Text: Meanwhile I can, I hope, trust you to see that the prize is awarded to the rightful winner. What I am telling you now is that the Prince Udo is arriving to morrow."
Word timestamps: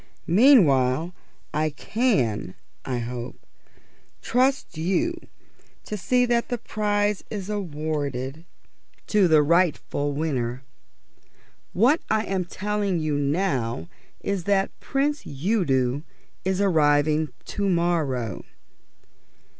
Meanwhile 0.25 1.13
I 1.53 1.69
can, 1.69 2.55
I 2.83 2.97
hope, 2.97 3.45
trust 4.19 4.75
you 4.75 5.13
to 5.85 5.95
see 5.95 6.25
that 6.25 6.49
the 6.49 6.57
prize 6.57 7.23
is 7.29 7.51
awarded 7.51 8.45
to 9.05 9.27
the 9.27 9.43
rightful 9.43 10.13
winner. 10.13 10.63
What 11.73 12.01
I 12.09 12.23
am 12.23 12.45
telling 12.45 12.97
you 12.97 13.15
now 13.15 13.89
is 14.21 14.45
that 14.45 14.71
the 14.79 14.85
Prince 14.87 15.27
Udo 15.27 16.01
is 16.43 16.59
arriving 16.59 17.29
to 17.45 17.69
morrow." 17.69 18.43